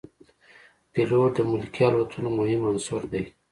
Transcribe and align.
پیلوټ 0.91 1.31
د 1.35 1.39
ملکي 1.51 1.83
الوتنو 1.87 2.29
مهم 2.37 2.61
عنصر 2.69 3.01
دی. 3.11 3.23